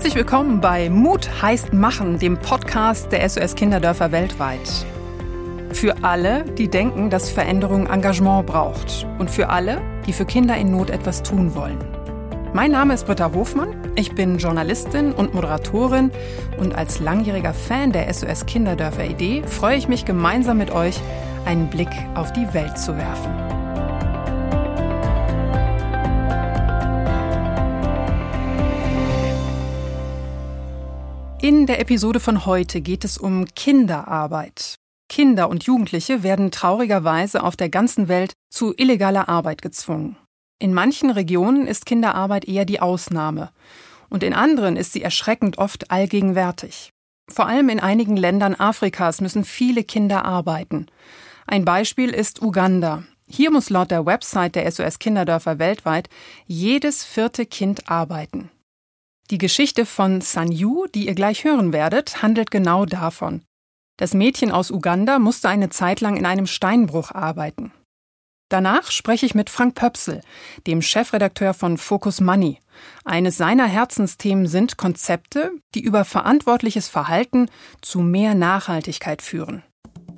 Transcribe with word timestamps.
Herzlich 0.00 0.14
willkommen 0.14 0.62
bei 0.62 0.88
Mut 0.88 1.28
heißt 1.42 1.74
Machen, 1.74 2.18
dem 2.18 2.38
Podcast 2.38 3.12
der 3.12 3.28
SOS 3.28 3.54
Kinderdörfer 3.54 4.10
weltweit. 4.12 4.86
Für 5.72 5.94
alle, 6.02 6.46
die 6.56 6.68
denken, 6.68 7.10
dass 7.10 7.28
Veränderung 7.28 7.86
Engagement 7.86 8.46
braucht. 8.46 9.06
Und 9.18 9.30
für 9.30 9.50
alle, 9.50 9.82
die 10.06 10.14
für 10.14 10.24
Kinder 10.24 10.56
in 10.56 10.70
Not 10.70 10.88
etwas 10.88 11.22
tun 11.22 11.54
wollen. 11.54 11.76
Mein 12.54 12.70
Name 12.70 12.94
ist 12.94 13.04
Britta 13.04 13.30
Hofmann. 13.34 13.76
Ich 13.94 14.14
bin 14.14 14.38
Journalistin 14.38 15.12
und 15.12 15.34
Moderatorin. 15.34 16.10
Und 16.56 16.74
als 16.74 17.00
langjähriger 17.00 17.52
Fan 17.52 17.92
der 17.92 18.10
SOS 18.10 18.46
Kinderdörfer 18.46 19.04
Idee 19.04 19.42
freue 19.46 19.76
ich 19.76 19.86
mich 19.86 20.06
gemeinsam 20.06 20.56
mit 20.56 20.70
euch, 20.70 20.98
einen 21.44 21.68
Blick 21.68 21.90
auf 22.14 22.32
die 22.32 22.54
Welt 22.54 22.78
zu 22.78 22.96
werfen. 22.96 23.49
In 31.42 31.64
der 31.66 31.80
Episode 31.80 32.20
von 32.20 32.44
heute 32.44 32.82
geht 32.82 33.02
es 33.02 33.16
um 33.16 33.46
Kinderarbeit. 33.46 34.74
Kinder 35.08 35.48
und 35.48 35.64
Jugendliche 35.64 36.22
werden 36.22 36.50
traurigerweise 36.50 37.42
auf 37.42 37.56
der 37.56 37.70
ganzen 37.70 38.08
Welt 38.08 38.34
zu 38.50 38.74
illegaler 38.76 39.30
Arbeit 39.30 39.62
gezwungen. 39.62 40.18
In 40.58 40.74
manchen 40.74 41.08
Regionen 41.08 41.66
ist 41.66 41.86
Kinderarbeit 41.86 42.46
eher 42.46 42.66
die 42.66 42.80
Ausnahme 42.80 43.52
und 44.10 44.22
in 44.22 44.34
anderen 44.34 44.76
ist 44.76 44.92
sie 44.92 45.00
erschreckend 45.00 45.56
oft 45.56 45.90
allgegenwärtig. 45.90 46.90
Vor 47.30 47.46
allem 47.46 47.70
in 47.70 47.80
einigen 47.80 48.18
Ländern 48.18 48.54
Afrikas 48.54 49.22
müssen 49.22 49.44
viele 49.44 49.82
Kinder 49.82 50.26
arbeiten. 50.26 50.88
Ein 51.46 51.64
Beispiel 51.64 52.10
ist 52.10 52.42
Uganda. 52.42 53.04
Hier 53.26 53.50
muss 53.50 53.70
laut 53.70 53.90
der 53.90 54.04
Website 54.04 54.56
der 54.56 54.70
SOS 54.70 54.98
Kinderdörfer 54.98 55.58
weltweit 55.58 56.10
jedes 56.44 57.02
vierte 57.02 57.46
Kind 57.46 57.88
arbeiten. 57.88 58.50
Die 59.30 59.38
Geschichte 59.38 59.86
von 59.86 60.20
Sanyu, 60.20 60.86
die 60.92 61.06
ihr 61.06 61.14
gleich 61.14 61.44
hören 61.44 61.72
werdet, 61.72 62.20
handelt 62.20 62.50
genau 62.50 62.84
davon. 62.84 63.42
Das 63.96 64.12
Mädchen 64.12 64.50
aus 64.50 64.72
Uganda 64.72 65.20
musste 65.20 65.48
eine 65.48 65.70
Zeit 65.70 66.00
lang 66.00 66.16
in 66.16 66.26
einem 66.26 66.48
Steinbruch 66.48 67.12
arbeiten. 67.12 67.70
Danach 68.48 68.90
spreche 68.90 69.26
ich 69.26 69.36
mit 69.36 69.48
Frank 69.48 69.76
Pöpsel, 69.76 70.22
dem 70.66 70.82
Chefredakteur 70.82 71.54
von 71.54 71.78
Focus 71.78 72.20
Money. 72.20 72.58
Eines 73.04 73.36
seiner 73.36 73.66
Herzensthemen 73.68 74.48
sind 74.48 74.76
Konzepte, 74.76 75.52
die 75.76 75.80
über 75.80 76.04
verantwortliches 76.04 76.88
Verhalten 76.88 77.46
zu 77.82 78.00
mehr 78.00 78.34
Nachhaltigkeit 78.34 79.22
führen. 79.22 79.62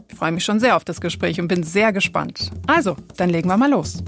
Ich 0.08 0.16
freue 0.16 0.32
mich 0.32 0.44
schon 0.44 0.60
sehr 0.60 0.76
auf 0.76 0.84
das 0.84 1.02
Gespräch 1.02 1.38
und 1.38 1.48
bin 1.48 1.64
sehr 1.64 1.92
gespannt. 1.92 2.50
Also, 2.66 2.96
dann 3.18 3.28
legen 3.28 3.50
wir 3.50 3.58
mal 3.58 3.70
los. 3.70 4.02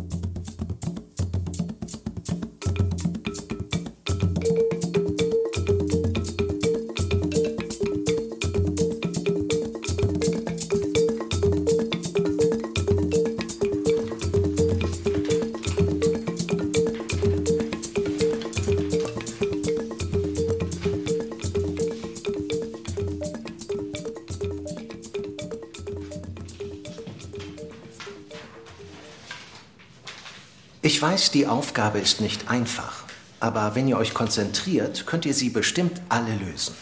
Ich 30.84 31.00
weiß, 31.00 31.30
die 31.30 31.46
Aufgabe 31.46 31.98
ist 31.98 32.20
nicht 32.20 32.50
einfach, 32.50 33.04
aber 33.40 33.74
wenn 33.74 33.88
ihr 33.88 33.96
euch 33.96 34.12
konzentriert, 34.12 35.06
könnt 35.06 35.24
ihr 35.24 35.32
sie 35.32 35.48
bestimmt 35.48 36.02
alle 36.10 36.36
lösen. 36.36 36.74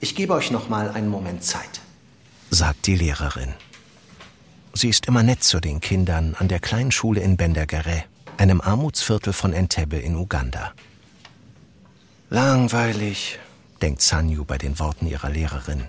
Ich 0.00 0.14
gebe 0.14 0.32
euch 0.32 0.50
noch 0.50 0.70
mal 0.70 0.88
einen 0.88 1.10
Moment 1.10 1.44
Zeit, 1.44 1.82
sagt 2.48 2.86
die 2.86 2.96
Lehrerin. 2.96 3.52
Sie 4.72 4.88
ist 4.88 5.04
immer 5.08 5.22
nett 5.22 5.44
zu 5.44 5.60
den 5.60 5.80
Kindern 5.80 6.36
an 6.38 6.48
der 6.48 6.58
kleinen 6.58 6.90
Schule 6.90 7.20
in 7.20 7.36
Bendergere, 7.36 8.04
einem 8.38 8.62
Armutsviertel 8.62 9.34
von 9.34 9.52
Entebbe 9.52 9.98
in 9.98 10.16
Uganda. 10.16 10.72
Langweilig, 12.30 13.38
denkt 13.82 14.00
Sanyu 14.00 14.46
bei 14.46 14.56
den 14.56 14.78
Worten 14.78 15.06
ihrer 15.06 15.28
Lehrerin. 15.28 15.84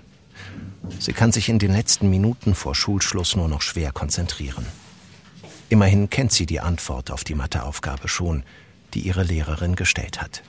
Sie 0.98 1.14
kann 1.14 1.32
sich 1.32 1.48
in 1.48 1.58
den 1.58 1.72
letzten 1.72 2.10
Minuten 2.10 2.54
vor 2.54 2.74
Schulschluss 2.74 3.34
nur 3.34 3.48
noch 3.48 3.62
schwer 3.62 3.92
konzentrieren. 3.92 4.66
Immerhin 5.68 6.08
kennt 6.08 6.32
sie 6.32 6.46
die 6.46 6.60
Antwort 6.60 7.10
auf 7.10 7.24
die 7.24 7.34
Matheaufgabe 7.34 8.08
schon, 8.08 8.42
die 8.94 9.00
ihre 9.00 9.22
Lehrerin 9.22 9.76
gestellt 9.76 10.20
hat. 10.20 10.42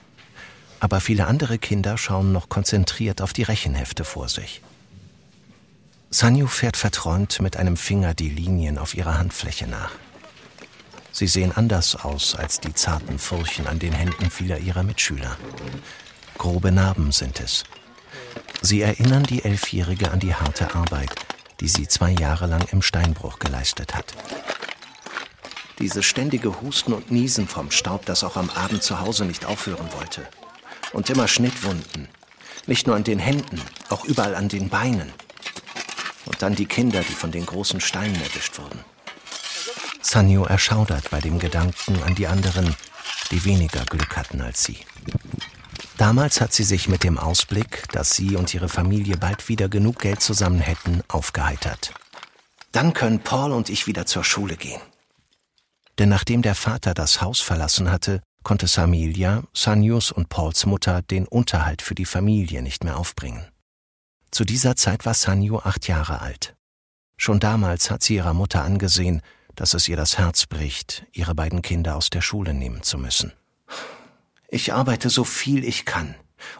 Aber 0.80 1.00
viele 1.00 1.26
andere 1.26 1.58
Kinder 1.58 1.98
schauen 1.98 2.32
noch 2.32 2.48
konzentriert 2.48 3.20
auf 3.20 3.32
die 3.34 3.42
Rechenhefte 3.42 4.04
vor 4.04 4.28
sich. 4.28 4.62
Sanyu 6.08 6.46
fährt 6.46 6.76
verträumt 6.76 7.40
mit 7.40 7.56
einem 7.56 7.76
Finger 7.76 8.14
die 8.14 8.30
Linien 8.30 8.78
auf 8.78 8.94
ihrer 8.94 9.18
Handfläche 9.18 9.66
nach. 9.66 9.92
Sie 11.12 11.26
sehen 11.26 11.52
anders 11.52 11.96
aus 11.96 12.34
als 12.34 12.60
die 12.60 12.72
zarten 12.72 13.18
Furchen 13.18 13.66
an 13.66 13.78
den 13.78 13.92
Händen 13.92 14.30
vieler 14.30 14.58
ihrer 14.58 14.82
Mitschüler. 14.82 15.36
Grobe 16.38 16.72
Narben 16.72 17.12
sind 17.12 17.40
es. 17.40 17.64
Sie 18.62 18.80
erinnern 18.80 19.24
die 19.24 19.44
Elfjährige 19.44 20.10
an 20.10 20.20
die 20.20 20.34
harte 20.34 20.74
Arbeit, 20.74 21.10
die 21.60 21.68
sie 21.68 21.86
zwei 21.86 22.12
Jahre 22.12 22.46
lang 22.46 22.66
im 22.72 22.80
Steinbruch 22.82 23.38
geleistet 23.38 23.94
hat. 23.94 24.14
Dieses 25.80 26.04
ständige 26.04 26.60
Husten 26.60 26.92
und 26.92 27.10
Niesen 27.10 27.48
vom 27.48 27.70
Staub, 27.70 28.04
das 28.04 28.22
auch 28.22 28.36
am 28.36 28.50
Abend 28.50 28.82
zu 28.82 29.00
Hause 29.00 29.24
nicht 29.24 29.46
aufhören 29.46 29.88
wollte. 29.92 30.28
Und 30.92 31.08
immer 31.08 31.26
Schnittwunden. 31.26 32.08
Nicht 32.66 32.86
nur 32.86 32.96
an 32.96 33.04
den 33.04 33.18
Händen, 33.18 33.60
auch 33.88 34.04
überall 34.04 34.34
an 34.34 34.48
den 34.48 34.68
Beinen. 34.68 35.10
Und 36.26 36.42
dann 36.42 36.54
die 36.54 36.66
Kinder, 36.66 37.00
die 37.00 37.14
von 37.14 37.32
den 37.32 37.46
großen 37.46 37.80
Steinen 37.80 38.20
erwischt 38.20 38.58
wurden. 38.58 38.84
Sanyo 40.02 40.44
erschaudert 40.44 41.10
bei 41.10 41.20
dem 41.20 41.38
Gedanken 41.38 42.02
an 42.02 42.14
die 42.14 42.26
anderen, 42.26 42.76
die 43.30 43.44
weniger 43.44 43.84
Glück 43.86 44.16
hatten 44.16 44.42
als 44.42 44.64
sie. 44.64 44.78
Damals 45.96 46.40
hat 46.40 46.52
sie 46.52 46.64
sich 46.64 46.88
mit 46.88 47.04
dem 47.04 47.18
Ausblick, 47.18 47.84
dass 47.92 48.10
sie 48.10 48.36
und 48.36 48.52
ihre 48.52 48.68
Familie 48.68 49.16
bald 49.16 49.48
wieder 49.48 49.68
genug 49.68 50.00
Geld 50.00 50.20
zusammen 50.20 50.60
hätten, 50.60 51.02
aufgeheitert. 51.08 51.92
Dann 52.72 52.92
können 52.92 53.20
Paul 53.20 53.52
und 53.52 53.70
ich 53.70 53.86
wieder 53.86 54.06
zur 54.06 54.24
Schule 54.24 54.56
gehen. 54.56 54.80
Denn 56.00 56.08
nachdem 56.08 56.40
der 56.40 56.54
Vater 56.54 56.94
das 56.94 57.20
Haus 57.20 57.42
verlassen 57.42 57.90
hatte, 57.90 58.22
konnte 58.42 58.66
Samilia, 58.66 59.44
Sanyus 59.52 60.10
und 60.10 60.30
Pauls 60.30 60.64
Mutter 60.64 61.02
den 61.02 61.28
Unterhalt 61.28 61.82
für 61.82 61.94
die 61.94 62.06
Familie 62.06 62.62
nicht 62.62 62.84
mehr 62.84 62.96
aufbringen. 62.96 63.44
Zu 64.30 64.44
dieser 64.46 64.76
Zeit 64.76 65.04
war 65.04 65.12
Sanyu 65.12 65.58
acht 65.58 65.88
Jahre 65.88 66.22
alt. 66.22 66.56
Schon 67.18 67.38
damals 67.38 67.90
hat 67.90 68.02
sie 68.02 68.14
ihrer 68.14 68.32
Mutter 68.32 68.62
angesehen, 68.62 69.20
dass 69.56 69.74
es 69.74 69.88
ihr 69.88 69.96
das 69.96 70.16
Herz 70.16 70.46
bricht, 70.46 71.04
ihre 71.12 71.34
beiden 71.34 71.60
Kinder 71.60 71.96
aus 71.96 72.08
der 72.08 72.22
Schule 72.22 72.54
nehmen 72.54 72.82
zu 72.82 72.96
müssen. 72.96 73.34
Ich 74.48 74.72
arbeite 74.72 75.10
so 75.10 75.24
viel 75.24 75.64
ich 75.64 75.84
kann, 75.84 76.14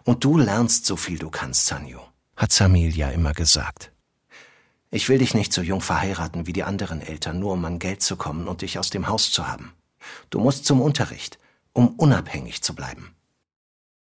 und 0.04 0.22
du 0.22 0.36
lernst 0.36 0.84
so 0.84 0.96
viel 0.96 1.18
du 1.18 1.30
kannst, 1.30 1.64
Sanyu, 1.64 2.00
hat 2.36 2.52
Samilia 2.52 3.08
immer 3.08 3.32
gesagt. 3.32 3.90
Ich 4.92 5.08
will 5.08 5.18
dich 5.18 5.34
nicht 5.34 5.52
so 5.52 5.62
jung 5.62 5.80
verheiraten 5.80 6.46
wie 6.46 6.52
die 6.52 6.64
anderen 6.64 7.00
Eltern, 7.00 7.38
nur 7.38 7.52
um 7.52 7.64
an 7.64 7.78
Geld 7.78 8.02
zu 8.02 8.16
kommen 8.16 8.48
und 8.48 8.62
dich 8.62 8.78
aus 8.78 8.90
dem 8.90 9.06
Haus 9.06 9.30
zu 9.30 9.46
haben. 9.46 9.72
Du 10.30 10.40
musst 10.40 10.64
zum 10.64 10.80
Unterricht, 10.80 11.38
um 11.72 11.88
unabhängig 11.88 12.62
zu 12.62 12.74
bleiben. 12.74 13.14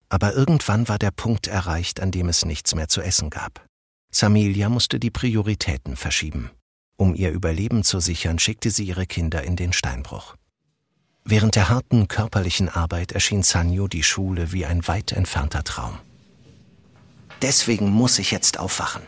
Aber 0.09 0.35
irgendwann 0.35 0.89
war 0.89 0.99
der 0.99 1.11
Punkt 1.11 1.47
erreicht, 1.47 2.01
an 2.01 2.11
dem 2.11 2.29
es 2.29 2.45
nichts 2.45 2.75
mehr 2.75 2.89
zu 2.89 3.03
essen 3.03 3.29
gab. 3.29 3.65
Samilia 4.11 4.69
musste 4.69 4.99
die 4.99 5.11
Prioritäten 5.11 5.97
verschieben. 5.97 6.51
Um 6.97 7.15
ihr 7.15 7.31
Überleben 7.31 7.83
zu 7.83 8.01
sichern, 8.01 8.39
schickte 8.39 8.71
sie 8.71 8.85
ihre 8.85 9.07
Kinder 9.07 9.43
in 9.43 9.57
den 9.57 9.73
Steinbruch. 9.73 10.37
Während 11.25 11.55
der 11.55 11.69
harten 11.69 12.09
körperlichen 12.09 12.69
Arbeit 12.69 13.13
erschien 13.13 13.43
Sanyo 13.43 13.89
die 13.89 14.03
Schule 14.03 14.53
wie 14.53 14.67
ein 14.67 14.87
weit 14.87 15.13
entfernter 15.13 15.65
Traum. 15.65 15.99
Deswegen 17.43 17.91
muss 17.91 18.19
ich 18.19 18.31
jetzt 18.31 18.59
aufwachen 18.59 19.03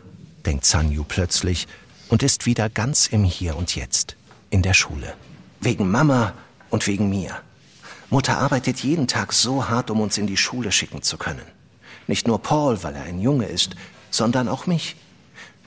denkt 0.44 0.64
Sanyu 0.64 1.04
plötzlich 1.04 1.66
und 2.08 2.22
ist 2.22 2.46
wieder 2.46 2.68
ganz 2.68 3.06
im 3.06 3.24
Hier 3.24 3.56
und 3.56 3.74
Jetzt, 3.74 4.16
in 4.50 4.62
der 4.62 4.74
Schule. 4.74 5.14
Wegen 5.60 5.90
Mama 5.90 6.34
und 6.70 6.86
wegen 6.86 7.08
mir. 7.08 7.36
Mutter 8.10 8.38
arbeitet 8.38 8.80
jeden 8.80 9.08
Tag 9.08 9.32
so 9.32 9.68
hart, 9.68 9.90
um 9.90 10.00
uns 10.00 10.18
in 10.18 10.26
die 10.26 10.36
Schule 10.36 10.70
schicken 10.70 11.02
zu 11.02 11.16
können. 11.16 11.42
Nicht 12.06 12.26
nur 12.26 12.40
Paul, 12.42 12.82
weil 12.82 12.94
er 12.94 13.04
ein 13.04 13.18
Junge 13.20 13.46
ist, 13.46 13.76
sondern 14.10 14.48
auch 14.48 14.66
mich. 14.66 14.96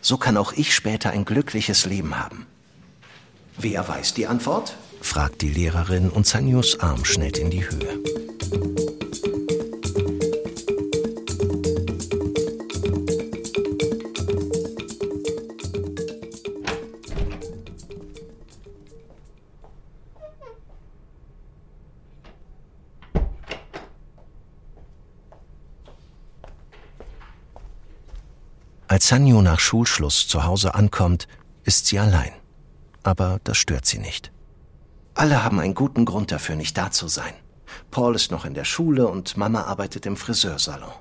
So 0.02 0.18
kann 0.18 0.38
auch 0.38 0.54
ich 0.54 0.74
später 0.74 1.10
ein 1.10 1.26
glückliches 1.26 1.86
Leben 1.86 2.20
haben. 2.20 2.46
Wer 3.58 3.88
weiß 3.88 4.14
die 4.14 4.28
Antwort? 4.28 4.76
fragt 5.02 5.42
die 5.42 5.50
Lehrerin 5.50 6.10
und 6.10 6.28
Sanyus 6.28 6.80
Arm 6.80 7.06
schnellt 7.06 7.38
in 7.38 7.50
die 7.50 7.68
Höhe. 7.70 8.00
Als 28.88 29.10
Sanju 29.10 29.42
nach 29.42 29.60
Schulschluss 29.60 30.28
zu 30.28 30.46
Hause 30.46 30.74
ankommt, 30.74 31.28
ist 31.64 31.88
sie 31.88 32.00
allein. 32.00 32.32
Aber 33.04 33.40
das 33.44 33.58
stört 33.58 33.86
sie 33.86 34.00
nicht. 34.00 34.32
Alle 35.14 35.44
haben 35.44 35.60
einen 35.60 35.74
guten 35.74 36.06
Grund 36.06 36.32
dafür, 36.32 36.56
nicht 36.56 36.78
da 36.78 36.92
zu 36.92 37.08
sein. 37.08 37.34
Paul 37.92 38.16
ist 38.16 38.32
noch 38.32 38.46
in 38.46 38.54
der 38.54 38.64
Schule 38.64 39.08
und 39.08 39.36
Mama 39.36 39.64
arbeitet 39.64 40.06
im 40.06 40.16
Friseursalon. 40.16 40.92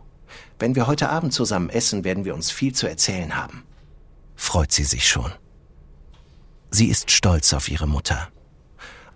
Wenn 0.58 0.74
wir 0.74 0.86
heute 0.86 1.10
Abend 1.10 1.32
zusammen 1.32 1.70
essen, 1.70 2.02
werden 2.02 2.24
wir 2.24 2.34
uns 2.34 2.50
viel 2.50 2.74
zu 2.74 2.88
erzählen 2.88 3.36
haben. 3.36 3.64
Freut 4.34 4.72
sie 4.72 4.84
sich 4.84 5.06
schon. 5.08 5.30
Sie 6.70 6.88
ist 6.88 7.10
stolz 7.10 7.52
auf 7.52 7.68
ihre 7.68 7.86
Mutter. 7.86 8.28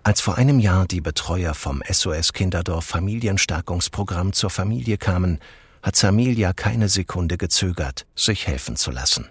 Als 0.03 0.21
vor 0.21 0.37
einem 0.37 0.59
Jahr 0.59 0.87
die 0.87 1.01
Betreuer 1.01 1.53
vom 1.53 1.83
SOS 1.87 2.33
Kinderdorf 2.33 2.85
Familienstärkungsprogramm 2.85 4.33
zur 4.33 4.49
Familie 4.49 4.97
kamen, 4.97 5.39
hat 5.81 5.95
Samelia 5.95 6.53
keine 6.53 6.89
Sekunde 6.89 7.37
gezögert, 7.37 8.05
sich 8.15 8.47
helfen 8.47 8.75
zu 8.75 8.91
lassen. 8.91 9.27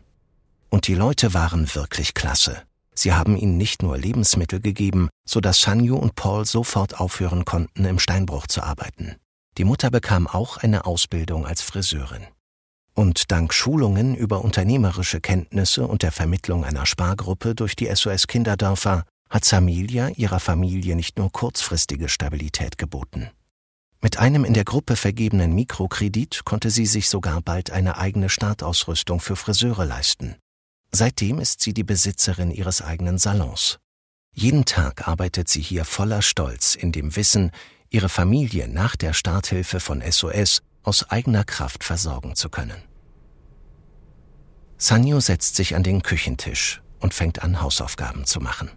Und 0.69 0.87
die 0.87 0.95
Leute 0.95 1.35
waren 1.35 1.75
wirklich 1.75 2.15
klasse. 2.15 2.63
Sie 2.95 3.13
haben 3.13 3.37
ihnen 3.37 3.57
nicht 3.57 3.83
nur 3.83 3.97
Lebensmittel 3.97 4.61
gegeben, 4.61 5.09
so 5.27 5.41
dass 5.41 5.61
Sanju 5.61 5.97
und 5.97 6.17
Paul 6.17 6.45
sofort 6.45 7.01
aufhören 7.01 7.45
konnten, 7.45 7.85
im 7.85 7.99
Steinbruch 7.99 8.47
zu 8.47 8.63
arbeiten. 8.63 9.17
Die 9.59 9.65
Mutter 9.65 9.91
bekam 9.91 10.27
auch 10.27 10.59
eine 10.59 10.87
Ausbildung 10.87 11.47
als 11.47 11.63
Friseurin. 11.63 12.27
Und 12.95 13.31
dank 13.31 13.55
Schulungen 13.55 14.15
über 14.15 14.45
unternehmerische 14.45 15.21
Kenntnisse 15.21 15.87
und 15.87 16.03
der 16.03 16.13
Vermittlung 16.13 16.65
einer 16.65 16.87
Spargruppe 16.87 17.55
durch 17.55 17.77
die 17.77 17.95
SOS 17.95 18.27
Kinderdörfer 18.27 19.05
hat 19.31 19.45
Samilia 19.45 20.09
ihrer 20.09 20.41
Familie 20.41 20.97
nicht 20.97 21.17
nur 21.17 21.31
kurzfristige 21.31 22.09
Stabilität 22.09 22.79
geboten. 22.79 23.31
Mit 24.03 24.19
einem 24.19 24.45
in 24.45 24.55
der 24.55 24.65
Gruppe 24.65 24.97
vergebenen 24.97 25.55
Mikrokredit 25.55 26.45
konnte 26.45 26.71
sie 26.71 26.87
sich 26.87 27.11
sogar 27.11 27.43
bald 27.43 27.71
eine 27.71 27.99
eigene 27.99 28.31
Startausrüstung 28.31 29.21
für 29.21 29.37
Friseure 29.37 29.85
leisten. 29.85 30.37
Seitdem 30.91 31.39
ist 31.39 31.61
sie 31.61 31.75
die 31.75 31.85
Besitzerin 31.85 32.51
ihres 32.51 32.81
eigenen 32.81 33.19
Salons. 33.19 33.79
Jeden 34.33 34.65
Tag 34.65 35.07
arbeitet 35.07 35.49
sie 35.49 35.61
hier 35.61 35.85
voller 35.85 36.23
Stolz 36.23 36.75
in 36.75 36.93
dem 36.93 37.15
Wissen, 37.15 37.51
ihre 37.91 38.09
Familie 38.09 38.69
nach 38.69 38.97
der 38.97 39.13
Starthilfe 39.13 39.81
von 39.81 40.03
SOS 40.09 40.63
aus 40.83 41.11
eigener 41.11 41.45
Kraft 41.45 41.85
versorgen 41.85 42.37
zu 42.37 42.49
können. 42.49 42.83
Sanyo 44.79 45.21
setzt 45.21 45.57
sich 45.57 45.75
an 45.75 45.83
den 45.83 46.03
Küchentisch 46.03 46.81
und 47.01 47.13
fängt 47.13 47.43
an, 47.43 47.61
Hausaufgaben 47.61 48.25
zu 48.25 48.41
machen. 48.41 48.71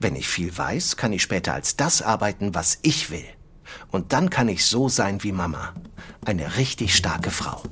Wenn 0.00 0.16
ich 0.16 0.26
viel 0.26 0.56
weiß, 0.56 0.96
kann 0.96 1.12
ich 1.12 1.22
später 1.22 1.52
als 1.52 1.76
das 1.76 2.00
arbeiten, 2.00 2.54
was 2.54 2.78
ich 2.82 3.10
will. 3.10 3.26
Und 3.90 4.12
dann 4.12 4.30
kann 4.30 4.48
ich 4.48 4.64
so 4.64 4.88
sein 4.88 5.22
wie 5.22 5.32
Mama. 5.32 5.72
Eine 6.24 6.56
richtig 6.56 6.94
starke 6.94 7.30
Frau. 7.30 7.62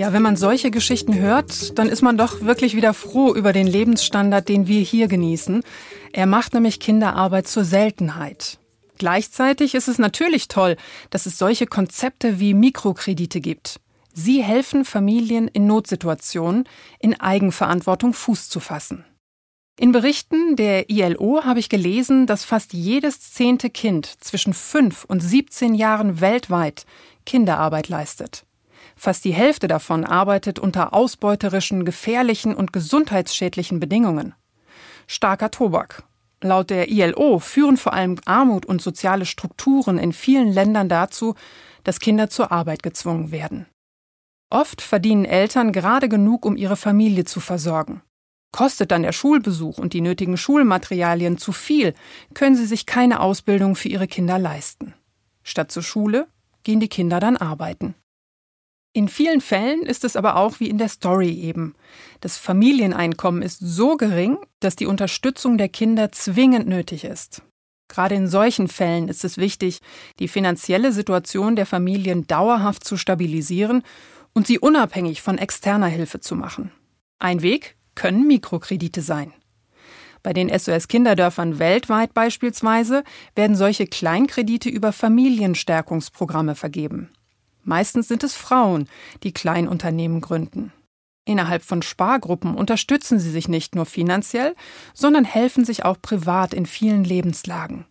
Ja, 0.00 0.14
wenn 0.14 0.22
man 0.22 0.36
solche 0.36 0.70
Geschichten 0.70 1.14
hört, 1.14 1.78
dann 1.78 1.90
ist 1.90 2.00
man 2.00 2.16
doch 2.16 2.40
wirklich 2.40 2.74
wieder 2.74 2.94
froh 2.94 3.34
über 3.34 3.52
den 3.52 3.66
Lebensstandard, 3.66 4.48
den 4.48 4.66
wir 4.66 4.80
hier 4.80 5.08
genießen. 5.08 5.62
Er 6.14 6.24
macht 6.24 6.54
nämlich 6.54 6.80
Kinderarbeit 6.80 7.46
zur 7.46 7.64
Seltenheit. 7.64 8.58
Gleichzeitig 8.96 9.74
ist 9.74 9.88
es 9.88 9.98
natürlich 9.98 10.48
toll, 10.48 10.78
dass 11.10 11.26
es 11.26 11.36
solche 11.36 11.66
Konzepte 11.66 12.40
wie 12.40 12.54
Mikrokredite 12.54 13.42
gibt. 13.42 13.78
Sie 14.14 14.42
helfen 14.42 14.86
Familien 14.86 15.48
in 15.48 15.66
Notsituationen 15.66 16.64
in 16.98 17.20
Eigenverantwortung 17.20 18.14
Fuß 18.14 18.48
zu 18.48 18.58
fassen. 18.58 19.04
In 19.78 19.92
Berichten 19.92 20.56
der 20.56 20.88
ILO 20.88 21.44
habe 21.44 21.60
ich 21.60 21.68
gelesen, 21.68 22.26
dass 22.26 22.46
fast 22.46 22.72
jedes 22.72 23.34
zehnte 23.34 23.68
Kind 23.68 24.06
zwischen 24.24 24.54
5 24.54 25.04
und 25.04 25.20
17 25.20 25.74
Jahren 25.74 26.22
weltweit 26.22 26.86
Kinderarbeit 27.26 27.90
leistet. 27.90 28.46
Fast 29.02 29.24
die 29.24 29.32
Hälfte 29.32 29.66
davon 29.66 30.04
arbeitet 30.04 30.58
unter 30.58 30.92
ausbeuterischen, 30.92 31.86
gefährlichen 31.86 32.54
und 32.54 32.70
gesundheitsschädlichen 32.74 33.80
Bedingungen. 33.80 34.34
Starker 35.06 35.50
Tobak. 35.50 36.02
Laut 36.42 36.68
der 36.68 36.90
ILO 36.90 37.38
führen 37.38 37.78
vor 37.78 37.94
allem 37.94 38.18
Armut 38.26 38.66
und 38.66 38.82
soziale 38.82 39.24
Strukturen 39.24 39.96
in 39.96 40.12
vielen 40.12 40.52
Ländern 40.52 40.90
dazu, 40.90 41.34
dass 41.82 41.98
Kinder 41.98 42.28
zur 42.28 42.52
Arbeit 42.52 42.82
gezwungen 42.82 43.30
werden. 43.30 43.64
Oft 44.50 44.82
verdienen 44.82 45.24
Eltern 45.24 45.72
gerade 45.72 46.10
genug, 46.10 46.44
um 46.44 46.58
ihre 46.58 46.76
Familie 46.76 47.24
zu 47.24 47.40
versorgen. 47.40 48.02
Kostet 48.52 48.90
dann 48.90 49.02
der 49.02 49.12
Schulbesuch 49.12 49.78
und 49.78 49.94
die 49.94 50.02
nötigen 50.02 50.36
Schulmaterialien 50.36 51.38
zu 51.38 51.52
viel, 51.52 51.94
können 52.34 52.54
sie 52.54 52.66
sich 52.66 52.84
keine 52.84 53.20
Ausbildung 53.20 53.76
für 53.76 53.88
ihre 53.88 54.08
Kinder 54.08 54.38
leisten. 54.38 54.92
Statt 55.42 55.72
zur 55.72 55.82
Schule 55.82 56.28
gehen 56.64 56.80
die 56.80 56.88
Kinder 56.88 57.18
dann 57.18 57.38
arbeiten. 57.38 57.94
In 58.92 59.06
vielen 59.06 59.40
Fällen 59.40 59.82
ist 59.82 60.02
es 60.02 60.16
aber 60.16 60.34
auch 60.34 60.58
wie 60.58 60.68
in 60.68 60.78
der 60.78 60.88
Story 60.88 61.30
eben. 61.30 61.74
Das 62.20 62.36
Familieneinkommen 62.36 63.40
ist 63.40 63.60
so 63.60 63.96
gering, 63.96 64.36
dass 64.58 64.74
die 64.74 64.86
Unterstützung 64.86 65.58
der 65.58 65.68
Kinder 65.68 66.10
zwingend 66.10 66.66
nötig 66.66 67.04
ist. 67.04 67.42
Gerade 67.88 68.16
in 68.16 68.26
solchen 68.26 68.66
Fällen 68.66 69.08
ist 69.08 69.24
es 69.24 69.36
wichtig, 69.36 69.80
die 70.18 70.28
finanzielle 70.28 70.92
Situation 70.92 71.54
der 71.54 71.66
Familien 71.66 72.26
dauerhaft 72.26 72.84
zu 72.84 72.96
stabilisieren 72.96 73.82
und 74.32 74.48
sie 74.48 74.58
unabhängig 74.58 75.22
von 75.22 75.38
externer 75.38 75.88
Hilfe 75.88 76.20
zu 76.20 76.34
machen. 76.34 76.72
Ein 77.20 77.42
Weg 77.42 77.76
können 77.94 78.26
Mikrokredite 78.26 79.02
sein. 79.02 79.32
Bei 80.22 80.32
den 80.32 80.50
SOS-Kinderdörfern 80.50 81.58
weltweit 81.58 82.12
beispielsweise 82.12 83.04
werden 83.34 83.56
solche 83.56 83.86
Kleinkredite 83.86 84.68
über 84.68 84.92
Familienstärkungsprogramme 84.92 86.54
vergeben. 86.54 87.10
Meistens 87.62 88.08
sind 88.08 88.24
es 88.24 88.34
Frauen, 88.34 88.88
die 89.22 89.32
Kleinunternehmen 89.32 90.20
gründen. 90.20 90.72
Innerhalb 91.24 91.62
von 91.62 91.82
Spargruppen 91.82 92.54
unterstützen 92.54 93.20
sie 93.20 93.30
sich 93.30 93.48
nicht 93.48 93.74
nur 93.74 93.86
finanziell, 93.86 94.54
sondern 94.94 95.24
helfen 95.24 95.64
sich 95.64 95.84
auch 95.84 96.00
privat 96.00 96.54
in 96.54 96.66
vielen 96.66 97.04
Lebenslagen. 97.04 97.84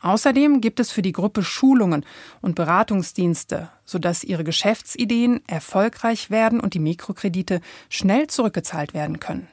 Außerdem 0.00 0.60
gibt 0.60 0.80
es 0.80 0.90
für 0.90 1.02
die 1.02 1.12
Gruppe 1.12 1.44
Schulungen 1.44 2.04
und 2.40 2.56
Beratungsdienste, 2.56 3.70
sodass 3.84 4.24
ihre 4.24 4.42
Geschäftsideen 4.42 5.40
erfolgreich 5.46 6.28
werden 6.28 6.58
und 6.58 6.74
die 6.74 6.80
Mikrokredite 6.80 7.60
schnell 7.88 8.26
zurückgezahlt 8.26 8.94
werden 8.94 9.20
können. 9.20 9.46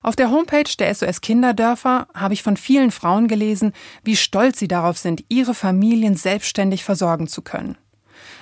Auf 0.00 0.16
der 0.16 0.30
Homepage 0.30 0.72
der 0.78 0.94
SOS 0.94 1.20
Kinderdörfer 1.20 2.08
habe 2.14 2.32
ich 2.32 2.42
von 2.42 2.56
vielen 2.56 2.92
Frauen 2.92 3.28
gelesen, 3.28 3.72
wie 4.04 4.16
stolz 4.16 4.58
sie 4.58 4.68
darauf 4.68 4.96
sind, 4.96 5.24
ihre 5.28 5.54
Familien 5.54 6.16
selbstständig 6.16 6.82
versorgen 6.84 7.26
zu 7.26 7.42
können. 7.42 7.76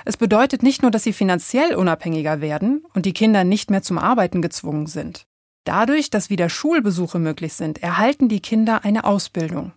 Es 0.04 0.16
bedeutet 0.16 0.62
nicht 0.62 0.82
nur, 0.82 0.90
dass 0.90 1.04
sie 1.04 1.12
finanziell 1.12 1.74
unabhängiger 1.74 2.40
werden 2.40 2.84
und 2.94 3.06
die 3.06 3.12
Kinder 3.12 3.44
nicht 3.44 3.70
mehr 3.70 3.82
zum 3.82 3.98
Arbeiten 3.98 4.42
gezwungen 4.42 4.86
sind. 4.86 5.26
Dadurch, 5.64 6.10
dass 6.10 6.30
wieder 6.30 6.48
Schulbesuche 6.48 7.18
möglich 7.18 7.54
sind, 7.54 7.82
erhalten 7.82 8.28
die 8.28 8.40
Kinder 8.40 8.84
eine 8.84 9.04
Ausbildung. 9.04 9.72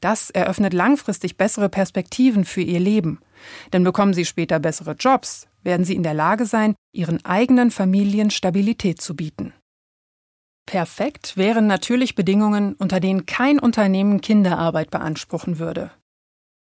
Das 0.00 0.30
eröffnet 0.30 0.72
langfristig 0.72 1.36
bessere 1.36 1.68
Perspektiven 1.68 2.44
für 2.44 2.60
ihr 2.60 2.80
Leben. 2.80 3.20
Denn 3.72 3.84
bekommen 3.84 4.14
sie 4.14 4.24
später 4.24 4.58
bessere 4.58 4.92
Jobs, 4.92 5.48
werden 5.62 5.84
sie 5.84 5.94
in 5.94 6.02
der 6.02 6.14
Lage 6.14 6.46
sein, 6.46 6.74
ihren 6.92 7.24
eigenen 7.24 7.70
Familien 7.70 8.30
Stabilität 8.30 9.00
zu 9.00 9.16
bieten. 9.16 9.52
Perfekt 10.66 11.36
wären 11.36 11.66
natürlich 11.66 12.14
Bedingungen, 12.14 12.74
unter 12.74 13.00
denen 13.00 13.26
kein 13.26 13.58
Unternehmen 13.58 14.20
Kinderarbeit 14.20 14.90
beanspruchen 14.90 15.58
würde. 15.58 15.90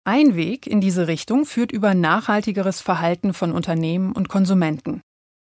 Ein 0.07 0.37
Weg 0.37 0.67
in 0.67 0.83
diese 0.83 1.09
Richtung 1.09 1.47
führt 1.47 1.73
über 1.73 1.95
nachhaltigeres 1.95 2.83
Verhalten 2.83 3.33
von 3.33 3.53
Unternehmen 3.53 4.13
und 4.13 4.29
Konsumenten. 4.29 5.01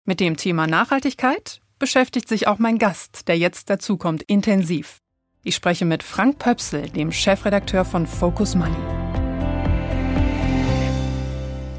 Mit 0.06 0.20
dem 0.20 0.38
Thema 0.38 0.66
Nachhaltigkeit 0.66 1.62
beschäftigt 1.78 2.28
sich 2.28 2.48
auch 2.48 2.58
mein 2.58 2.80
Gast, 2.80 3.28
der 3.28 3.38
jetzt 3.38 3.70
dazukommt, 3.70 4.24
intensiv. 4.24 4.98
Ich 5.44 5.54
spreche 5.54 5.86
mit 5.86 6.02
Frank 6.02 6.40
Pöpsel, 6.40 6.90
dem 6.90 7.12
Chefredakteur 7.12 7.86
von 7.86 8.08
Focus 8.08 8.56
Money. 8.56 8.76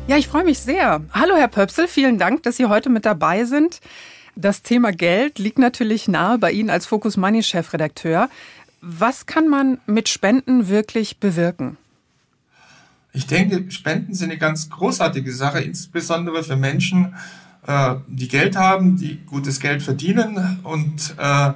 Ja, 0.07 0.17
ich 0.17 0.29
freue 0.29 0.45
mich 0.45 0.61
sehr. 0.61 1.03
Hallo, 1.13 1.35
Herr 1.35 1.49
Pöpsel, 1.49 1.89
vielen 1.89 2.19
Dank, 2.19 2.45
dass 2.45 2.57
Sie 2.57 2.67
heute 2.67 2.89
mit 2.89 3.05
dabei 3.05 3.47
sind. 3.47 3.81
Das 4.37 4.63
Thema 4.63 4.93
Geld 4.93 5.41
liegt 5.41 5.59
natürlich 5.59 6.07
nahe 6.07 6.39
bei 6.39 6.53
Ihnen 6.53 6.71
als 6.71 6.87
Focus 6.87 7.17
Money 7.17 7.43
Chefredakteur. 7.43 8.31
Was 8.81 9.27
kann 9.27 9.49
man 9.49 9.81
mit 9.87 10.09
Spenden 10.09 10.69
wirklich 10.69 11.19
bewirken? 11.19 11.77
Ich 13.13 13.27
denke, 13.27 13.71
Spenden 13.71 14.15
sind 14.15 14.31
eine 14.31 14.39
ganz 14.39 14.71
großartige 14.71 15.33
Sache, 15.33 15.61
insbesondere 15.61 16.45
für 16.45 16.57
Menschen, 16.57 17.15
äh, 17.67 17.97
die 18.07 18.29
Geld 18.29 18.57
haben, 18.57 18.97
die 18.97 19.19
gutes 19.27 19.61
Geld 19.61 19.83
verdienen. 19.83 20.61
Und 20.63 21.15
äh, 21.19 21.53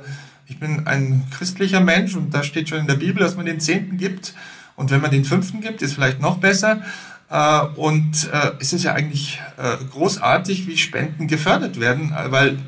ich 0.47 0.59
bin 0.59 0.87
ein 0.87 1.25
christlicher 1.31 1.81
Mensch 1.81 2.17
und 2.17 2.35
da 2.35 2.43
steht 2.43 2.69
schon 2.69 2.79
in 2.79 2.87
der 2.87 2.95
Bibel, 2.95 3.23
dass 3.23 3.37
man 3.37 3.47
den 3.47 3.61
Zehnten 3.61 3.97
gibt. 3.97 4.35
Und 4.77 4.91
wenn 4.91 5.01
man 5.01 5.11
den 5.11 5.25
Fünften 5.25 5.61
gibt, 5.61 5.83
ist 5.83 5.95
vielleicht 5.95 6.21
noch 6.21 6.39
besser. 6.39 6.83
Äh, 7.31 7.61
und 7.77 8.31
äh, 8.33 8.53
es 8.61 8.73
ist 8.73 8.85
ja 8.85 8.93
eigentlich 8.93 9.41
äh, 9.57 9.77
großartig, 9.93 10.67
wie 10.67 10.77
Spenden 10.77 11.27
gefördert 11.27 11.81
werden, 11.81 12.15
weil 12.29 12.59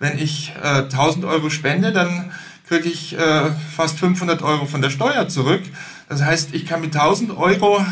wenn 0.00 0.18
ich 0.18 0.52
1000 0.60 1.24
Euro 1.24 1.48
spende, 1.48 1.92
dann 1.92 2.32
kriege 2.66 2.88
ich 2.88 3.16
fast 3.76 3.98
500 3.98 4.42
Euro 4.42 4.66
von 4.66 4.80
der 4.80 4.90
Steuer 4.90 5.28
zurück. 5.28 5.62
Das 6.08 6.22
heißt, 6.22 6.54
ich 6.54 6.66
kann 6.66 6.80
mit 6.80 6.96
1000 6.96 7.36
Euro 7.36 7.84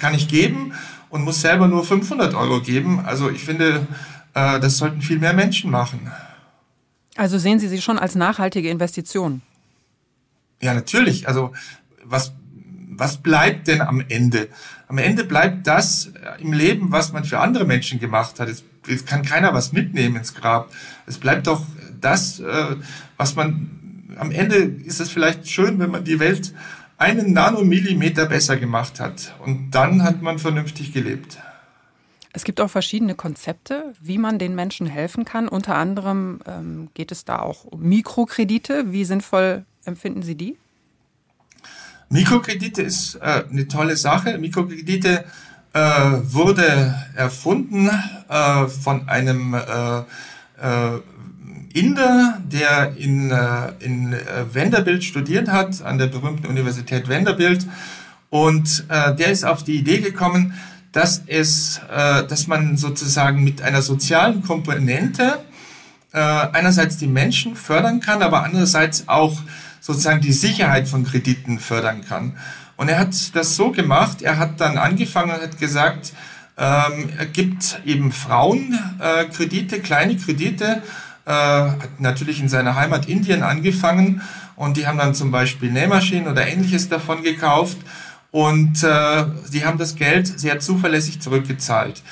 kann 0.00 0.14
ich 0.14 0.28
geben 0.28 0.72
und 1.10 1.24
muss 1.24 1.40
selber 1.40 1.68
nur 1.68 1.84
500 1.84 2.34
Euro 2.34 2.60
geben. 2.60 3.00
Also 3.04 3.30
ich 3.30 3.44
finde, 3.44 3.86
das 4.32 4.78
sollten 4.78 5.02
viel 5.02 5.18
mehr 5.18 5.34
Menschen 5.34 5.70
machen. 5.70 6.10
Also 7.16 7.38
sehen 7.38 7.58
Sie 7.58 7.68
sie 7.68 7.80
schon 7.80 7.98
als 7.98 8.14
nachhaltige 8.14 8.68
Investition? 8.68 9.42
Ja, 10.60 10.74
natürlich. 10.74 11.28
Also 11.28 11.52
was, 12.04 12.32
was 12.90 13.18
bleibt 13.18 13.68
denn 13.68 13.80
am 13.80 14.02
Ende? 14.08 14.48
Am 14.88 14.98
Ende 14.98 15.24
bleibt 15.24 15.66
das 15.66 16.12
im 16.38 16.52
Leben, 16.52 16.92
was 16.92 17.12
man 17.12 17.24
für 17.24 17.40
andere 17.40 17.64
Menschen 17.64 17.98
gemacht 17.98 18.38
hat. 18.38 18.48
Es, 18.48 18.64
es 18.86 19.04
kann 19.04 19.22
keiner 19.22 19.52
was 19.52 19.72
mitnehmen 19.72 20.16
ins 20.16 20.34
Grab. 20.34 20.70
Es 21.06 21.18
bleibt 21.18 21.46
doch 21.46 21.62
das, 22.00 22.40
äh, 22.40 22.76
was 23.16 23.34
man 23.36 23.70
am 24.18 24.30
Ende 24.30 24.56
ist 24.56 25.00
es 25.00 25.10
vielleicht 25.10 25.48
schön, 25.48 25.78
wenn 25.78 25.90
man 25.90 26.04
die 26.04 26.18
Welt 26.18 26.54
einen 26.98 27.32
Nanomillimeter 27.32 28.26
besser 28.26 28.56
gemacht 28.56 29.00
hat. 29.00 29.34
Und 29.44 29.72
dann 29.72 30.02
hat 30.02 30.22
man 30.22 30.38
vernünftig 30.38 30.92
gelebt. 30.92 31.38
Es 32.32 32.44
gibt 32.44 32.60
auch 32.60 32.70
verschiedene 32.70 33.14
Konzepte, 33.14 33.94
wie 34.00 34.18
man 34.18 34.38
den 34.38 34.54
Menschen 34.54 34.86
helfen 34.86 35.24
kann. 35.24 35.48
Unter 35.48 35.76
anderem 35.76 36.40
ähm, 36.46 36.88
geht 36.94 37.12
es 37.12 37.24
da 37.24 37.38
auch 37.38 37.64
um 37.64 37.82
Mikrokredite. 37.82 38.92
Wie 38.92 39.04
sinnvoll 39.04 39.64
empfinden 39.84 40.22
Sie 40.22 40.34
die? 40.34 40.58
Mikrokredite 42.08 42.82
ist 42.82 43.16
äh, 43.16 43.44
eine 43.50 43.68
tolle 43.68 43.96
Sache. 43.96 44.38
Mikrokredite 44.38 45.24
äh, 45.72 45.80
wurde 46.24 46.94
erfunden 47.14 47.90
äh, 48.28 48.66
von 48.66 49.08
einem 49.08 49.54
äh, 49.54 49.98
äh, 50.60 51.00
Inder, 51.76 52.38
der 52.50 52.96
in, 52.96 53.30
äh, 53.30 53.72
in 53.80 54.14
äh, 54.14 54.18
Vanderbilt 54.52 55.04
studiert 55.04 55.48
hat, 55.48 55.82
an 55.82 55.98
der 55.98 56.06
berühmten 56.06 56.46
Universität 56.46 57.08
Vanderbilt. 57.08 57.66
Und 58.30 58.86
äh, 58.88 59.14
der 59.14 59.30
ist 59.30 59.44
auf 59.44 59.62
die 59.62 59.76
Idee 59.76 59.98
gekommen, 59.98 60.54
dass 60.92 61.22
es, 61.26 61.82
äh, 61.94 62.24
dass 62.26 62.46
man 62.46 62.78
sozusagen 62.78 63.44
mit 63.44 63.60
einer 63.60 63.82
sozialen 63.82 64.42
Komponente 64.42 65.38
äh, 66.12 66.18
einerseits 66.18 66.96
die 66.96 67.08
Menschen 67.08 67.56
fördern 67.56 68.00
kann, 68.00 68.22
aber 68.22 68.42
andererseits 68.42 69.06
auch 69.06 69.38
sozusagen 69.80 70.22
die 70.22 70.32
Sicherheit 70.32 70.88
von 70.88 71.04
Krediten 71.04 71.58
fördern 71.58 72.02
kann. 72.08 72.38
Und 72.76 72.88
er 72.88 72.98
hat 72.98 73.34
das 73.34 73.54
so 73.54 73.70
gemacht, 73.70 74.22
er 74.22 74.38
hat 74.38 74.60
dann 74.62 74.78
angefangen 74.78 75.30
und 75.30 75.42
hat 75.42 75.58
gesagt, 75.58 76.14
ähm, 76.56 77.10
er 77.18 77.26
gibt 77.26 77.80
eben 77.84 78.12
Frauen 78.12 78.78
äh, 78.98 79.26
Kredite, 79.26 79.80
kleine 79.80 80.16
Kredite, 80.16 80.82
äh, 81.26 81.68
natürlich 81.98 82.40
in 82.40 82.48
seiner 82.48 82.76
Heimat 82.76 83.08
Indien 83.08 83.42
angefangen 83.42 84.22
und 84.54 84.76
die 84.76 84.86
haben 84.86 84.98
dann 84.98 85.14
zum 85.14 85.30
Beispiel 85.30 85.70
Nähmaschinen 85.70 86.28
oder 86.28 86.46
ähnliches 86.46 86.88
davon 86.88 87.22
gekauft 87.22 87.76
und 88.30 88.82
äh, 88.82 88.86
haben 88.86 89.78
das 89.78 89.96
Geld 89.96 90.26
sehr 90.38 90.60
zuverlässig 90.60 91.20
zurückgezahlt. 91.20 92.02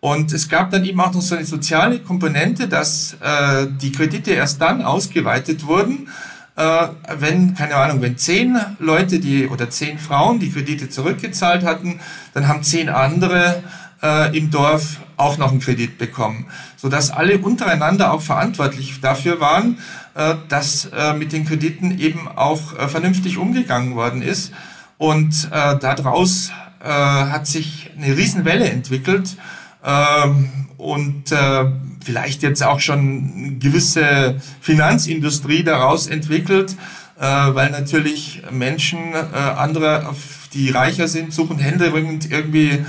Und 0.00 0.32
es 0.32 0.48
gab 0.48 0.70
dann 0.70 0.84
eben 0.84 1.00
auch 1.00 1.12
noch 1.12 1.22
so 1.22 1.36
eine 1.36 1.44
soziale 1.44 2.00
Komponente, 2.00 2.66
dass 2.66 3.16
äh, 3.20 3.68
die 3.80 3.92
Kredite 3.92 4.32
erst 4.32 4.60
dann 4.60 4.82
ausgeweitet 4.82 5.64
wurden, 5.64 6.08
äh, 6.56 6.88
wenn, 7.18 7.54
keine 7.54 7.76
Ahnung, 7.76 8.02
wenn 8.02 8.18
zehn 8.18 8.58
Leute 8.78 9.20
die 9.20 9.46
oder 9.46 9.70
zehn 9.70 9.98
Frauen 9.98 10.38
die 10.38 10.50
Kredite 10.50 10.88
zurückgezahlt 10.88 11.64
hatten, 11.64 12.00
dann 12.34 12.48
haben 12.48 12.62
zehn 12.62 12.88
andere 12.88 13.62
äh, 14.02 14.36
im 14.36 14.50
Dorf 14.50 14.98
auch 15.16 15.38
noch 15.38 15.50
einen 15.50 15.60
Kredit 15.60 15.98
bekommen, 15.98 16.46
sodass 16.76 17.10
alle 17.10 17.38
untereinander 17.38 18.12
auch 18.12 18.22
verantwortlich 18.22 19.00
dafür 19.00 19.40
waren, 19.40 19.78
äh, 20.14 20.34
dass 20.48 20.86
äh, 20.86 21.14
mit 21.14 21.32
den 21.32 21.44
Krediten 21.44 21.98
eben 21.98 22.28
auch 22.28 22.76
äh, 22.78 22.88
vernünftig 22.88 23.38
umgegangen 23.38 23.94
worden 23.94 24.22
ist. 24.22 24.52
Und 24.98 25.48
äh, 25.50 25.78
daraus 25.78 26.50
äh, 26.82 26.88
hat 26.88 27.46
sich 27.46 27.90
eine 27.96 28.16
Riesenwelle 28.16 28.68
entwickelt. 28.68 29.36
Ähm, 29.84 30.48
und 30.78 31.30
äh, 31.30 31.64
vielleicht 32.04 32.42
jetzt 32.42 32.62
auch 32.62 32.80
schon 32.80 33.58
gewisse 33.60 34.36
Finanzindustrie 34.60 35.62
daraus 35.62 36.08
entwickelt, 36.08 36.76
äh, 37.20 37.24
weil 37.24 37.70
natürlich 37.70 38.42
Menschen, 38.50 39.12
äh, 39.14 39.36
andere, 39.36 40.14
die 40.54 40.70
reicher 40.70 41.06
sind, 41.06 41.32
suchen 41.32 41.58
händeringend 41.58 42.30
irgendwie 42.30 42.84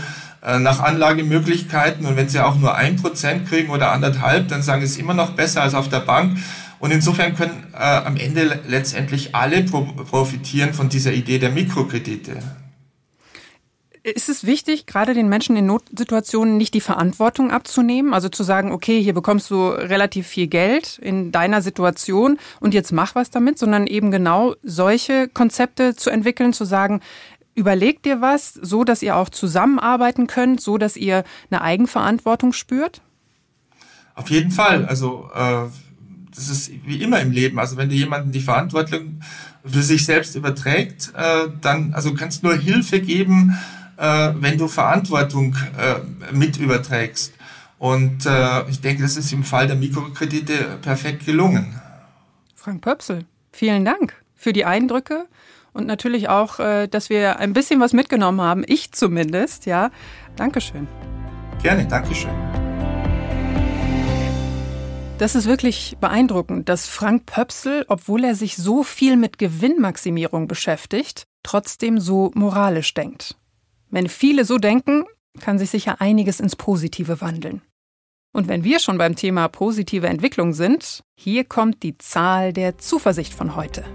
nach 0.59 0.81
Anlagemöglichkeiten 0.81 2.05
und 2.05 2.17
wenn 2.17 2.29
sie 2.29 2.39
auch 2.39 2.55
nur 2.55 2.75
ein 2.75 2.97
Prozent 2.97 3.47
kriegen 3.47 3.69
oder 3.69 3.91
anderthalb, 3.91 4.49
dann 4.49 4.61
sagen 4.61 4.81
sie 4.81 4.87
es 4.87 4.97
immer 4.97 5.13
noch 5.13 5.31
besser 5.31 5.61
als 5.61 5.73
auf 5.73 5.89
der 5.89 6.01
Bank. 6.01 6.37
Und 6.79 6.91
insofern 6.91 7.33
können 7.33 7.67
äh, 7.73 7.77
am 7.77 8.17
Ende 8.17 8.59
letztendlich 8.67 9.33
alle 9.33 9.63
pro 9.63 9.83
profitieren 9.83 10.73
von 10.73 10.89
dieser 10.89 11.13
Idee 11.13 11.39
der 11.39 11.49
Mikrokredite. 11.49 12.39
Ist 14.05 14.27
es 14.27 14.45
wichtig, 14.45 14.85
gerade 14.85 15.13
den 15.13 15.29
Menschen 15.29 15.55
in 15.55 15.65
Notsituationen 15.65 16.57
nicht 16.57 16.73
die 16.73 16.81
Verantwortung 16.81 17.51
abzunehmen? 17.51 18.13
Also 18.13 18.27
zu 18.27 18.43
sagen, 18.43 18.73
okay, 18.73 19.01
hier 19.01 19.13
bekommst 19.13 19.49
du 19.49 19.69
relativ 19.69 20.27
viel 20.27 20.47
Geld 20.47 20.99
in 21.01 21.31
deiner 21.31 21.61
Situation 21.61 22.37
und 22.59 22.73
jetzt 22.73 22.91
mach 22.91 23.15
was 23.15 23.29
damit, 23.29 23.57
sondern 23.57 23.87
eben 23.87 24.11
genau 24.11 24.55
solche 24.61 25.29
Konzepte 25.29 25.95
zu 25.95 26.09
entwickeln, 26.09 26.51
zu 26.51 26.65
sagen, 26.65 26.99
überlegt 27.55 28.05
dir 28.05 28.21
was, 28.21 28.53
so 28.53 28.83
dass 28.83 29.01
ihr 29.01 29.15
auch 29.15 29.29
zusammenarbeiten 29.29 30.27
könnt, 30.27 30.61
so 30.61 30.77
dass 30.77 30.97
ihr 30.97 31.23
eine 31.49 31.61
Eigenverantwortung 31.61 32.53
spürt? 32.53 33.01
Auf 34.15 34.29
jeden 34.29 34.51
Fall. 34.51 34.85
Also 34.85 35.29
äh, 35.33 35.69
das 36.35 36.49
ist 36.49 36.71
wie 36.85 37.01
immer 37.01 37.19
im 37.19 37.31
Leben. 37.31 37.59
Also 37.59 37.77
wenn 37.77 37.89
du 37.89 37.95
jemanden 37.95 38.31
die 38.31 38.39
Verantwortung 38.39 39.21
für 39.65 39.83
sich 39.83 40.05
selbst 40.05 40.35
überträgt, 40.35 41.13
äh, 41.15 41.47
dann 41.61 41.93
also 41.93 42.13
kannst 42.13 42.43
nur 42.43 42.55
Hilfe 42.55 43.01
geben 43.01 43.57
äh, 43.97 44.33
wenn 44.35 44.57
du 44.57 44.67
Verantwortung 44.67 45.55
äh, 45.77 46.33
mit 46.33 46.57
überträgst. 46.57 47.33
Und 47.79 48.25
äh, 48.25 48.69
ich 48.69 48.81
denke, 48.81 49.03
das 49.03 49.17
ist 49.17 49.31
im 49.33 49.43
Fall 49.43 49.67
der 49.67 49.75
Mikrokredite 49.75 50.77
perfekt 50.81 51.25
gelungen. 51.25 51.79
Frank 52.55 52.81
Pöpsel, 52.81 53.25
vielen 53.51 53.83
Dank 53.83 54.13
für 54.35 54.53
die 54.53 54.65
Eindrücke 54.65 55.25
und 55.73 55.87
natürlich 55.87 56.29
auch, 56.29 56.59
äh, 56.59 56.87
dass 56.87 57.09
wir 57.09 57.39
ein 57.39 57.53
bisschen 57.53 57.79
was 57.79 57.93
mitgenommen 57.93 58.41
haben. 58.41 58.63
Ich 58.65 58.91
zumindest, 58.91 59.65
ja. 59.65 59.91
Dankeschön. 60.35 60.87
Gerne, 61.61 61.85
Dankeschön. 61.87 62.31
Das 65.17 65.35
ist 65.35 65.45
wirklich 65.45 65.97
beeindruckend, 66.01 66.69
dass 66.69 66.87
Frank 66.87 67.25
Pöpsel, 67.25 67.85
obwohl 67.87 68.23
er 68.23 68.35
sich 68.35 68.57
so 68.57 68.83
viel 68.83 69.15
mit 69.15 69.37
Gewinnmaximierung 69.37 70.47
beschäftigt, 70.47 71.23
trotzdem 71.43 71.99
so 71.99 72.31
moralisch 72.33 72.93
denkt. 72.93 73.37
Wenn 73.89 74.09
viele 74.09 74.43
so 74.43 74.57
denken, 74.57 75.05
kann 75.39 75.59
sich 75.59 75.69
sicher 75.69 76.01
einiges 76.01 76.39
ins 76.39 76.55
Positive 76.55 77.21
wandeln. 77.21 77.61
Und 78.33 78.47
wenn 78.47 78.63
wir 78.63 78.79
schon 78.79 78.97
beim 78.97 79.15
Thema 79.15 79.47
positive 79.47 80.07
Entwicklung 80.07 80.53
sind, 80.53 81.03
hier 81.15 81.43
kommt 81.43 81.83
die 81.83 81.97
Zahl 81.99 82.51
der 82.51 82.79
Zuversicht 82.79 83.33
von 83.33 83.55
heute. 83.55 83.85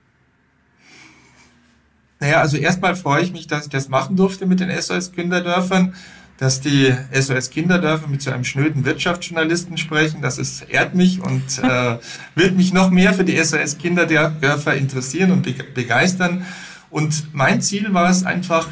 Naja, 2.19 2.41
also 2.41 2.57
erstmal 2.57 2.95
freue 2.95 3.23
ich 3.23 3.31
mich, 3.31 3.47
dass 3.47 3.65
ich 3.65 3.69
das 3.69 3.89
machen 3.89 4.15
durfte 4.15 4.45
mit 4.45 4.59
den 4.59 4.69
SOS 4.69 5.11
Kinderdörfern. 5.11 5.93
dass 6.39 6.61
die 6.61 6.93
SOS 7.11 7.49
Kinderdörfer 7.49 8.07
mit 8.07 8.21
so 8.21 8.29
einem 8.29 8.43
schnöden 8.43 8.85
Wirtschaftsjournalisten 8.85 9.75
sprechen. 9.77 10.21
Das 10.21 10.37
ist, 10.37 10.69
ehrt 10.69 10.93
mich 10.93 11.19
und 11.19 11.43
äh, 11.63 11.97
wird 12.35 12.55
mich 12.55 12.73
noch 12.73 12.91
mehr 12.91 13.15
für 13.15 13.23
die 13.23 13.43
SOS 13.43 13.79
Kinderdörfer 13.79 14.75
interessieren 14.75 15.31
und 15.31 15.73
begeistern. 15.73 16.45
Und 16.91 17.33
mein 17.33 17.61
Ziel 17.61 17.91
war 17.93 18.09
es 18.09 18.23
einfach, 18.23 18.67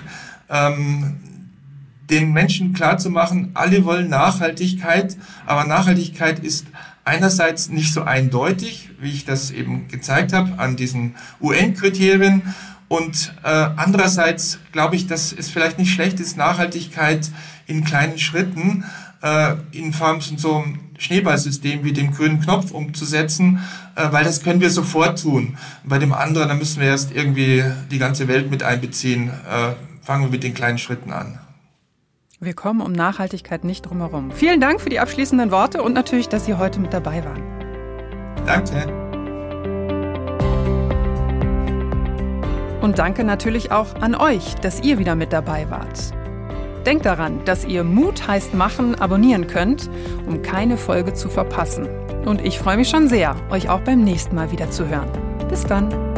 ähm, 0.47 1.17
den 2.09 2.33
Menschen 2.33 2.73
klarzumachen, 2.73 3.51
alle 3.53 3.83
wollen 3.83 4.09
Nachhaltigkeit, 4.09 5.17
aber 5.45 5.65
Nachhaltigkeit 5.65 6.39
ist 6.39 6.67
einerseits 7.03 7.69
nicht 7.69 7.93
so 7.93 8.03
eindeutig, 8.03 8.91
wie 8.99 9.11
ich 9.11 9.25
das 9.25 9.51
eben 9.51 9.87
gezeigt 9.87 10.33
habe, 10.33 10.59
an 10.59 10.75
diesen 10.75 11.15
UN-Kriterien. 11.41 12.41
Und 12.87 13.33
äh, 13.43 13.47
andererseits 13.47 14.59
glaube 14.71 14.95
ich, 14.95 15.07
dass 15.07 15.33
es 15.33 15.49
vielleicht 15.49 15.79
nicht 15.79 15.93
schlecht 15.93 16.19
ist, 16.19 16.37
Nachhaltigkeit 16.37 17.29
in 17.67 17.83
kleinen 17.83 18.19
Schritten 18.19 18.83
äh, 19.23 19.55
in 19.71 19.91
Form 19.91 20.21
von 20.21 20.37
so 20.37 20.57
einem 20.57 20.79
Schneeballsystem 20.97 21.83
wie 21.83 21.93
dem 21.93 22.11
grünen 22.11 22.39
Knopf 22.39 22.71
umzusetzen, 22.71 23.59
äh, 23.95 24.11
weil 24.11 24.23
das 24.23 24.43
können 24.43 24.61
wir 24.61 24.69
sofort 24.69 25.21
tun. 25.21 25.57
Bei 25.83 25.97
dem 25.97 26.13
anderen, 26.13 26.49
da 26.49 26.53
müssen 26.53 26.79
wir 26.79 26.87
erst 26.87 27.11
irgendwie 27.11 27.63
die 27.91 27.97
ganze 27.97 28.27
Welt 28.27 28.51
mit 28.51 28.63
einbeziehen. 28.63 29.29
Äh, 29.29 29.73
fangen 30.05 30.23
wir 30.25 30.29
mit 30.29 30.43
den 30.43 30.53
kleinen 30.53 30.77
Schritten 30.77 31.11
an. 31.11 31.39
Wir 32.39 32.53
kommen 32.53 32.81
um 32.81 32.91
Nachhaltigkeit 32.91 33.63
nicht 33.63 33.83
drumherum. 33.83 34.31
Vielen 34.31 34.61
Dank 34.61 34.79
für 34.79 34.89
die 34.89 34.99
abschließenden 34.99 35.51
Worte 35.51 35.81
und 35.81 35.93
natürlich, 35.93 36.29
dass 36.29 36.45
Sie 36.45 36.53
heute 36.53 36.79
mit 36.79 36.93
dabei 36.93 37.23
waren. 37.23 37.41
Danke. 38.45 39.04
Und 42.85 42.99
danke 42.99 43.23
natürlich 43.23 43.71
auch 43.71 43.95
an 43.99 44.13
euch, 44.13 44.53
dass 44.61 44.83
ihr 44.83 44.99
wieder 44.99 45.15
mit 45.15 45.33
dabei 45.33 45.71
wart. 45.71 46.13
Denkt 46.85 47.07
daran, 47.07 47.43
dass 47.43 47.65
ihr 47.65 47.83
Mut 47.83 48.27
heißt 48.27 48.53
machen 48.53 48.93
abonnieren 48.93 49.47
könnt, 49.47 49.89
um 50.27 50.43
keine 50.43 50.77
Folge 50.77 51.15
zu 51.15 51.27
verpassen. 51.27 51.87
Und 52.25 52.45
ich 52.45 52.59
freue 52.59 52.77
mich 52.77 52.89
schon 52.89 53.07
sehr, 53.07 53.35
euch 53.49 53.69
auch 53.69 53.81
beim 53.81 54.03
nächsten 54.03 54.35
Mal 54.35 54.51
wieder 54.51 54.69
zu 54.69 54.87
hören. 54.87 55.09
Bis 55.49 55.65
dann. 55.65 56.14